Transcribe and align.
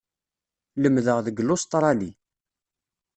Lemdeɣ 0.81 1.17
deg 1.25 1.37
Lustṛali. 1.47 2.11